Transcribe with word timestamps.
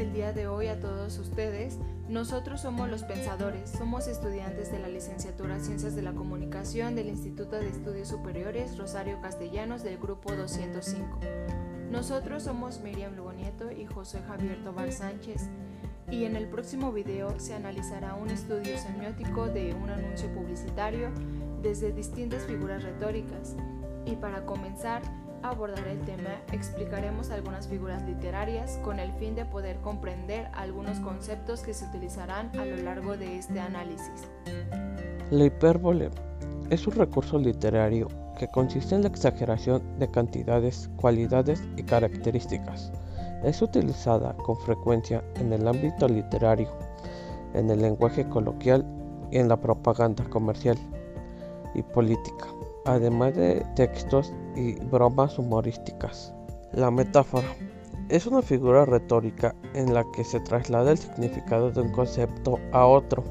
el 0.00 0.14
día 0.14 0.32
de 0.32 0.48
hoy 0.48 0.68
a 0.68 0.80
todos 0.80 1.18
ustedes. 1.18 1.78
Nosotros 2.08 2.62
somos 2.62 2.88
los 2.88 3.04
pensadores, 3.04 3.68
somos 3.68 4.06
estudiantes 4.06 4.72
de 4.72 4.78
la 4.78 4.88
licenciatura 4.88 5.60
Ciencias 5.60 5.94
de 5.94 6.00
la 6.00 6.12
Comunicación 6.12 6.94
del 6.94 7.08
Instituto 7.08 7.56
de 7.56 7.68
Estudios 7.68 8.08
Superiores 8.08 8.78
Rosario 8.78 9.20
Castellanos 9.20 9.82
del 9.82 9.98
Grupo 9.98 10.34
205. 10.34 11.20
Nosotros 11.90 12.44
somos 12.44 12.80
Miriam 12.80 13.14
Lugo 13.14 13.34
Nieto 13.34 13.70
y 13.70 13.84
José 13.84 14.22
Javier 14.26 14.64
Tobar 14.64 14.90
Sánchez 14.90 15.50
y 16.10 16.24
en 16.24 16.34
el 16.34 16.48
próximo 16.48 16.92
video 16.92 17.38
se 17.38 17.52
analizará 17.52 18.14
un 18.14 18.30
estudio 18.30 18.78
semiótico 18.78 19.48
de 19.48 19.74
un 19.74 19.90
anuncio 19.90 20.32
publicitario 20.32 21.10
desde 21.60 21.92
distintas 21.92 22.44
figuras 22.44 22.82
retóricas. 22.84 23.54
Y 24.06 24.16
para 24.16 24.46
comenzar, 24.46 25.02
abordar 25.42 25.86
el 25.86 26.00
tema, 26.00 26.30
explicaremos 26.52 27.30
algunas 27.30 27.68
figuras 27.68 28.02
literarias 28.02 28.78
con 28.82 28.98
el 28.98 29.12
fin 29.14 29.34
de 29.34 29.44
poder 29.44 29.76
comprender 29.80 30.48
algunos 30.54 31.00
conceptos 31.00 31.62
que 31.62 31.74
se 31.74 31.84
utilizarán 31.86 32.50
a 32.58 32.64
lo 32.64 32.76
largo 32.76 33.16
de 33.16 33.38
este 33.38 33.60
análisis. 33.60 34.28
La 35.30 35.44
hipérbole 35.44 36.10
es 36.70 36.86
un 36.86 36.94
recurso 36.94 37.38
literario 37.38 38.08
que 38.38 38.48
consiste 38.48 38.94
en 38.94 39.02
la 39.02 39.08
exageración 39.08 39.82
de 39.98 40.10
cantidades, 40.10 40.90
cualidades 40.96 41.62
y 41.76 41.82
características. 41.82 42.92
Es 43.44 43.62
utilizada 43.62 44.34
con 44.36 44.56
frecuencia 44.58 45.22
en 45.36 45.52
el 45.52 45.66
ámbito 45.66 46.08
literario, 46.08 46.70
en 47.54 47.70
el 47.70 47.82
lenguaje 47.82 48.28
coloquial 48.28 48.86
y 49.30 49.38
en 49.38 49.48
la 49.48 49.60
propaganda 49.60 50.24
comercial 50.24 50.76
y 51.74 51.82
política 51.82 52.46
además 52.84 53.34
de 53.34 53.64
textos 53.76 54.32
y 54.56 54.74
bromas 54.86 55.38
humorísticas. 55.38 56.34
La 56.72 56.90
metáfora 56.90 57.48
es 58.08 58.26
una 58.26 58.42
figura 58.42 58.84
retórica 58.84 59.54
en 59.74 59.94
la 59.94 60.04
que 60.12 60.24
se 60.24 60.40
traslada 60.40 60.92
el 60.92 60.98
significado 60.98 61.70
de 61.70 61.80
un 61.82 61.92
concepto 61.92 62.58
a 62.72 62.86
otro, 62.86 63.24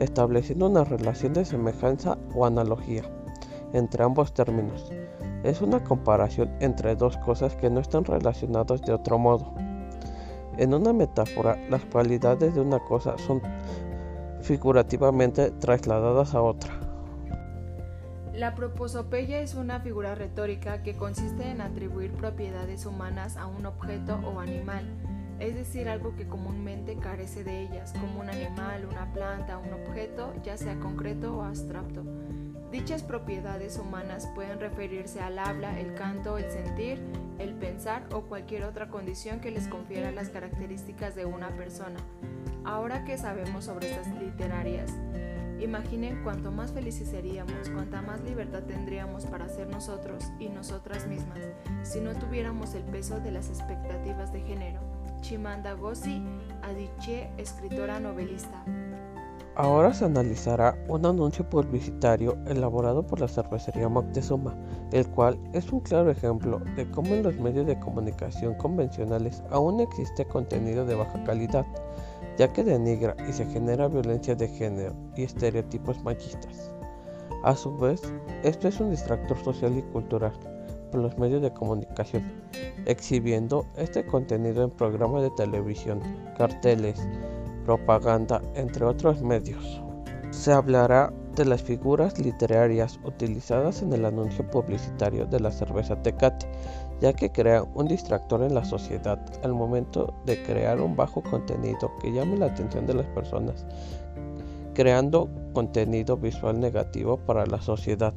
estableciendo 0.00 0.68
una 0.68 0.84
relación 0.84 1.34
de 1.34 1.44
semejanza 1.44 2.18
o 2.34 2.46
analogía 2.46 3.02
entre 3.74 4.04
ambos 4.04 4.32
términos. 4.32 4.90
Es 5.42 5.60
una 5.60 5.84
comparación 5.84 6.50
entre 6.60 6.96
dos 6.96 7.16
cosas 7.18 7.54
que 7.56 7.68
no 7.68 7.80
están 7.80 8.04
relacionadas 8.04 8.80
de 8.82 8.94
otro 8.94 9.18
modo. 9.18 9.52
En 10.56 10.72
una 10.72 10.92
metáfora, 10.92 11.58
las 11.68 11.84
cualidades 11.84 12.54
de 12.54 12.60
una 12.60 12.78
cosa 12.78 13.18
son 13.18 13.42
figurativamente 14.40 15.50
trasladadas 15.50 16.34
a 16.34 16.42
otra. 16.42 16.83
La 18.34 18.56
proposopeya 18.56 19.38
es 19.42 19.54
una 19.54 19.78
figura 19.78 20.16
retórica 20.16 20.82
que 20.82 20.96
consiste 20.96 21.48
en 21.48 21.60
atribuir 21.60 22.10
propiedades 22.14 22.84
humanas 22.84 23.36
a 23.36 23.46
un 23.46 23.64
objeto 23.64 24.18
o 24.24 24.40
animal, 24.40 24.84
es 25.38 25.54
decir, 25.54 25.88
algo 25.88 26.16
que 26.16 26.26
comúnmente 26.26 26.96
carece 26.96 27.44
de 27.44 27.60
ellas, 27.60 27.92
como 27.92 28.22
un 28.22 28.28
animal, 28.28 28.88
una 28.90 29.12
planta, 29.12 29.58
un 29.58 29.72
objeto, 29.72 30.34
ya 30.42 30.56
sea 30.56 30.74
concreto 30.80 31.36
o 31.36 31.42
abstracto. 31.42 32.02
Dichas 32.72 33.04
propiedades 33.04 33.78
humanas 33.78 34.28
pueden 34.34 34.58
referirse 34.58 35.20
al 35.20 35.38
habla, 35.38 35.78
el 35.78 35.94
canto, 35.94 36.36
el 36.36 36.50
sentir, 36.50 37.00
el 37.38 37.54
pensar 37.54 38.02
o 38.12 38.22
cualquier 38.22 38.64
otra 38.64 38.88
condición 38.88 39.38
que 39.38 39.52
les 39.52 39.68
confiera 39.68 40.10
las 40.10 40.30
características 40.30 41.14
de 41.14 41.24
una 41.24 41.50
persona. 41.50 42.00
Ahora 42.64 43.04
que 43.04 43.16
sabemos 43.16 43.66
sobre 43.66 43.92
estas 43.92 44.12
literarias, 44.20 44.90
Imaginen 45.64 46.22
cuánto 46.22 46.52
más 46.52 46.72
felices 46.72 47.08
seríamos, 47.08 47.70
cuánta 47.72 48.02
más 48.02 48.20
libertad 48.20 48.64
tendríamos 48.64 49.24
para 49.24 49.48
ser 49.48 49.66
nosotros 49.66 50.22
y 50.38 50.50
nosotras 50.50 51.06
mismas 51.06 51.38
si 51.82 52.02
no 52.02 52.14
tuviéramos 52.14 52.74
el 52.74 52.82
peso 52.82 53.18
de 53.18 53.30
las 53.30 53.48
expectativas 53.48 54.30
de 54.30 54.42
género. 54.42 54.80
Chimanda 55.22 55.74
Ngozi 55.74 56.22
Adichie, 56.60 57.30
escritora 57.38 57.98
novelista. 57.98 58.62
Ahora 59.56 59.94
se 59.94 60.04
analizará 60.04 60.76
un 60.86 61.06
anuncio 61.06 61.48
publicitario 61.48 62.36
elaborado 62.46 63.06
por 63.06 63.20
la 63.20 63.28
cervecería 63.28 63.88
Moctezuma, 63.88 64.54
el 64.92 65.08
cual 65.08 65.38
es 65.54 65.72
un 65.72 65.80
claro 65.80 66.10
ejemplo 66.10 66.60
de 66.76 66.90
cómo 66.90 67.14
en 67.14 67.22
los 67.22 67.36
medios 67.38 67.66
de 67.66 67.78
comunicación 67.78 68.54
convencionales 68.56 69.42
aún 69.48 69.80
existe 69.80 70.26
contenido 70.26 70.84
de 70.84 70.94
baja 70.94 71.24
calidad 71.24 71.64
ya 72.38 72.52
que 72.52 72.64
denigra 72.64 73.16
y 73.28 73.32
se 73.32 73.46
genera 73.46 73.88
violencia 73.88 74.34
de 74.34 74.48
género 74.48 74.94
y 75.16 75.24
estereotipos 75.24 76.02
machistas. 76.02 76.70
A 77.42 77.54
su 77.54 77.76
vez, 77.76 78.02
esto 78.42 78.68
es 78.68 78.80
un 78.80 78.90
distractor 78.90 79.36
social 79.44 79.76
y 79.76 79.82
cultural 79.82 80.32
por 80.90 81.00
los 81.00 81.18
medios 81.18 81.42
de 81.42 81.52
comunicación, 81.52 82.24
exhibiendo 82.86 83.66
este 83.76 84.06
contenido 84.06 84.64
en 84.64 84.70
programas 84.70 85.22
de 85.22 85.30
televisión, 85.30 86.00
carteles, 86.38 87.06
propaganda, 87.64 88.40
entre 88.54 88.84
otros 88.84 89.22
medios. 89.22 89.82
Se 90.30 90.52
hablará 90.52 91.12
de 91.34 91.44
las 91.44 91.62
figuras 91.62 92.18
literarias 92.18 92.98
utilizadas 93.04 93.82
en 93.82 93.92
el 93.92 94.04
anuncio 94.04 94.48
publicitario 94.50 95.26
de 95.26 95.40
la 95.40 95.50
cerveza 95.50 96.00
Tecate, 96.02 96.46
ya 97.00 97.12
que 97.12 97.30
crea 97.30 97.62
un 97.62 97.88
distractor 97.88 98.42
en 98.42 98.54
la 98.54 98.64
sociedad 98.64 99.18
al 99.42 99.52
momento 99.52 100.14
de 100.24 100.42
crear 100.42 100.80
un 100.80 100.96
bajo 100.96 101.22
contenido 101.22 101.92
que 102.00 102.12
llame 102.12 102.36
la 102.36 102.46
atención 102.46 102.86
de 102.86 102.94
las 102.94 103.06
personas, 103.06 103.66
creando 104.74 105.28
contenido 105.52 106.16
visual 106.16 106.60
negativo 106.60 107.16
para 107.16 107.46
la 107.46 107.60
sociedad. 107.60 108.14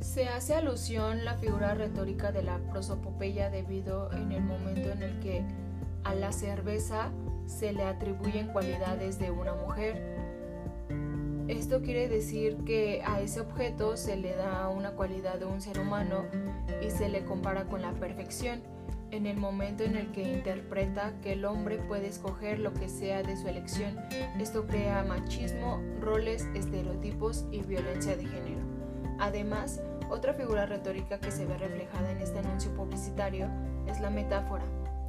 Se 0.00 0.28
hace 0.28 0.54
alusión 0.54 1.24
la 1.24 1.34
figura 1.34 1.74
retórica 1.74 2.32
de 2.32 2.42
la 2.42 2.58
prosopopeya 2.70 3.50
debido 3.50 4.10
en 4.12 4.32
el 4.32 4.42
momento 4.42 4.90
en 4.90 5.02
el 5.02 5.20
que 5.20 5.44
a 6.04 6.14
la 6.14 6.32
cerveza 6.32 7.10
se 7.46 7.72
le 7.72 7.84
atribuyen 7.84 8.48
cualidades 8.48 9.18
de 9.18 9.30
una 9.30 9.54
mujer 9.54 10.39
esto 11.50 11.82
quiere 11.82 12.08
decir 12.08 12.58
que 12.64 13.02
a 13.04 13.20
ese 13.20 13.40
objeto 13.40 13.96
se 13.96 14.16
le 14.16 14.34
da 14.36 14.68
una 14.68 14.92
cualidad 14.92 15.38
de 15.38 15.46
un 15.46 15.60
ser 15.60 15.80
humano 15.80 16.24
y 16.80 16.90
se 16.90 17.08
le 17.08 17.24
compara 17.24 17.64
con 17.64 17.82
la 17.82 17.92
perfección 17.92 18.62
en 19.10 19.26
el 19.26 19.36
momento 19.36 19.82
en 19.82 19.96
el 19.96 20.12
que 20.12 20.22
interpreta 20.22 21.12
que 21.22 21.32
el 21.32 21.44
hombre 21.44 21.78
puede 21.78 22.06
escoger 22.06 22.60
lo 22.60 22.72
que 22.72 22.88
sea 22.88 23.24
de 23.24 23.36
su 23.36 23.48
elección. 23.48 23.98
Esto 24.38 24.66
crea 24.68 25.02
machismo, 25.02 25.80
roles, 26.00 26.46
estereotipos 26.54 27.44
y 27.50 27.62
violencia 27.62 28.16
de 28.16 28.26
género. 28.26 28.60
Además, 29.18 29.82
otra 30.08 30.32
figura 30.34 30.66
retórica 30.66 31.18
que 31.18 31.32
se 31.32 31.46
ve 31.46 31.58
reflejada 31.58 32.12
en 32.12 32.18
este 32.18 32.38
anuncio 32.38 32.72
publicitario 32.74 33.48
es 33.88 34.00
la 34.00 34.10
metáfora 34.10 34.64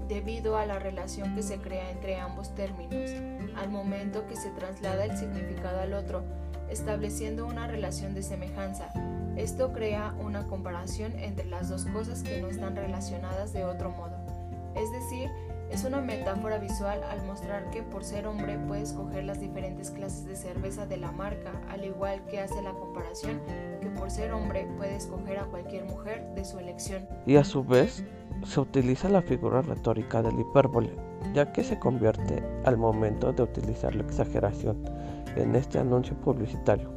debido 0.07 0.57
a 0.57 0.65
la 0.65 0.79
relación 0.79 1.35
que 1.35 1.43
se 1.43 1.57
crea 1.57 1.89
entre 1.91 2.19
ambos 2.19 2.53
términos, 2.55 3.11
al 3.55 3.69
momento 3.69 4.27
que 4.27 4.35
se 4.35 4.49
traslada 4.51 5.05
el 5.05 5.17
significado 5.17 5.79
al 5.79 5.93
otro, 5.93 6.23
estableciendo 6.69 7.45
una 7.45 7.67
relación 7.67 8.13
de 8.13 8.23
semejanza. 8.23 8.91
Esto 9.35 9.71
crea 9.71 10.13
una 10.19 10.45
comparación 10.47 11.17
entre 11.17 11.45
las 11.45 11.69
dos 11.69 11.85
cosas 11.85 12.23
que 12.23 12.41
no 12.41 12.47
están 12.47 12.75
relacionadas 12.75 13.53
de 13.53 13.63
otro 13.63 13.91
modo. 13.91 14.15
Es 14.75 14.91
decir, 14.91 15.29
es 15.71 15.85
una 15.85 16.01
metáfora 16.01 16.57
visual 16.57 17.01
al 17.03 17.25
mostrar 17.25 17.69
que 17.71 17.81
por 17.81 18.03
ser 18.03 18.27
hombre 18.27 18.57
puede 18.67 18.81
escoger 18.81 19.23
las 19.23 19.39
diferentes 19.39 19.89
clases 19.89 20.25
de 20.25 20.35
cerveza 20.35 20.85
de 20.85 20.97
la 20.97 21.13
marca, 21.13 21.53
al 21.69 21.85
igual 21.85 22.25
que 22.25 22.41
hace 22.41 22.61
la 22.61 22.73
comparación 22.73 23.39
que 23.81 23.89
por 23.89 24.11
ser 24.11 24.33
hombre 24.33 24.67
puede 24.77 24.97
escoger 24.97 25.39
a 25.39 25.45
cualquier 25.45 25.85
mujer 25.85 26.25
de 26.35 26.43
su 26.43 26.59
elección. 26.59 27.07
Y 27.25 27.37
a 27.37 27.45
su 27.45 27.63
vez, 27.63 28.03
se 28.43 28.59
utiliza 28.59 29.09
la 29.09 29.21
figura 29.21 29.61
retórica 29.61 30.21
del 30.21 30.39
hipérbole, 30.39 30.95
ya 31.33 31.51
que 31.51 31.63
se 31.63 31.79
convierte 31.79 32.43
al 32.65 32.77
momento 32.77 33.31
de 33.33 33.43
utilizar 33.43 33.95
la 33.95 34.03
exageración 34.03 34.77
en 35.35 35.55
este 35.55 35.79
anuncio 35.79 36.15
publicitario. 36.17 36.89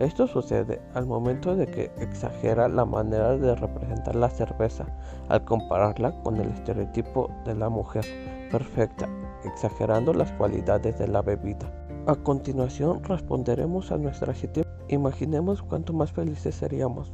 Esto 0.00 0.26
sucede 0.26 0.80
al 0.94 1.06
momento 1.06 1.54
de 1.54 1.66
que 1.66 1.92
exagera 1.98 2.68
la 2.68 2.84
manera 2.84 3.36
de 3.36 3.54
representar 3.54 4.16
la 4.16 4.28
cerveza 4.28 4.86
al 5.28 5.44
compararla 5.44 6.20
con 6.22 6.36
el 6.36 6.48
estereotipo 6.48 7.30
de 7.44 7.54
la 7.54 7.68
mujer 7.68 8.04
perfecta, 8.50 9.08
exagerando 9.44 10.12
las 10.12 10.32
cualidades 10.32 10.98
de 10.98 11.08
la 11.08 11.22
bebida. 11.22 11.70
A 12.06 12.16
continuación 12.16 13.04
responderemos 13.04 13.92
a 13.92 13.98
nuestra 13.98 14.34
sitio. 14.34 14.64
Imaginemos 14.88 15.62
cuánto 15.62 15.92
más 15.92 16.12
felices 16.12 16.56
seríamos 16.56 17.12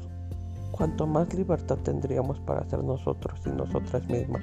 cuanto 0.80 1.06
más 1.06 1.34
libertad 1.34 1.76
tendríamos 1.84 2.40
para 2.40 2.64
ser 2.64 2.82
nosotros 2.82 3.38
y 3.44 3.50
nosotras 3.50 4.02
mismas 4.08 4.42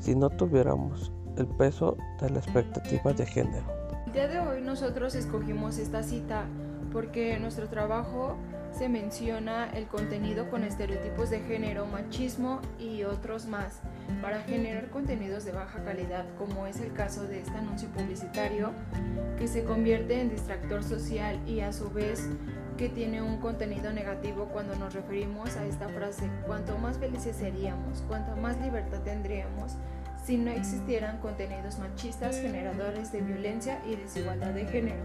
si 0.00 0.16
no 0.16 0.28
tuviéramos 0.28 1.12
el 1.36 1.46
peso 1.46 1.96
de 2.20 2.28
la 2.28 2.40
expectativa 2.40 3.12
de 3.12 3.24
género. 3.24 3.64
El 4.06 4.12
día 4.12 4.26
de 4.26 4.40
hoy 4.40 4.62
nosotros 4.62 5.14
escogimos 5.14 5.78
esta 5.78 6.02
cita 6.02 6.42
porque 6.92 7.38
nuestro 7.38 7.68
trabajo 7.68 8.34
se 8.72 8.88
menciona 8.88 9.70
el 9.70 9.86
contenido 9.86 10.48
con 10.50 10.64
estereotipos 10.64 11.30
de 11.30 11.40
género, 11.40 11.86
machismo 11.86 12.60
y 12.78 13.02
otros 13.04 13.46
más 13.46 13.80
para 14.22 14.40
generar 14.42 14.90
contenidos 14.90 15.44
de 15.44 15.52
baja 15.52 15.82
calidad, 15.84 16.24
como 16.38 16.66
es 16.66 16.80
el 16.80 16.92
caso 16.92 17.24
de 17.24 17.40
este 17.40 17.56
anuncio 17.56 17.88
publicitario 17.88 18.72
que 19.38 19.48
se 19.48 19.64
convierte 19.64 20.20
en 20.20 20.30
distractor 20.30 20.82
social 20.82 21.40
y 21.46 21.60
a 21.60 21.72
su 21.72 21.90
vez 21.90 22.28
que 22.76 22.88
tiene 22.88 23.20
un 23.20 23.38
contenido 23.38 23.92
negativo 23.92 24.46
cuando 24.46 24.74
nos 24.76 24.94
referimos 24.94 25.56
a 25.56 25.66
esta 25.66 25.88
frase, 25.88 26.30
cuanto 26.46 26.78
más 26.78 26.98
felices 26.98 27.36
seríamos, 27.36 28.02
cuanto 28.08 28.36
más 28.36 28.58
libertad 28.60 29.00
tendríamos 29.04 29.74
si 30.24 30.36
no 30.36 30.50
existieran 30.50 31.18
contenidos 31.18 31.78
machistas 31.78 32.40
generadores 32.40 33.10
de 33.12 33.20
violencia 33.20 33.80
y 33.86 33.96
desigualdad 33.96 34.52
de 34.52 34.66
género. 34.66 35.02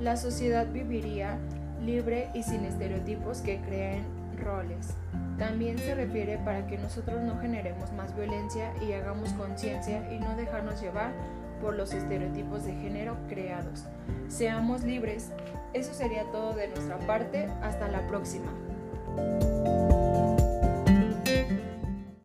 La 0.00 0.16
sociedad 0.16 0.66
viviría 0.66 1.38
libre 1.80 2.30
y 2.34 2.42
sin 2.42 2.64
estereotipos 2.64 3.40
que 3.40 3.60
creen 3.60 4.04
roles. 4.36 4.94
También 5.38 5.78
se 5.78 5.94
refiere 5.94 6.38
para 6.38 6.66
que 6.66 6.78
nosotros 6.78 7.20
no 7.22 7.38
generemos 7.38 7.92
más 7.92 8.14
violencia 8.14 8.72
y 8.82 8.92
hagamos 8.92 9.32
conciencia 9.32 10.12
y 10.12 10.18
no 10.18 10.36
dejarnos 10.36 10.80
llevar 10.80 11.12
por 11.60 11.74
los 11.74 11.92
estereotipos 11.92 12.64
de 12.64 12.72
género 12.74 13.16
creados. 13.28 13.84
Seamos 14.28 14.82
libres. 14.82 15.30
Eso 15.72 15.94
sería 15.94 16.24
todo 16.30 16.54
de 16.54 16.68
nuestra 16.68 16.98
parte. 17.00 17.48
Hasta 17.62 17.88
la 17.88 18.06
próxima. 18.06 18.50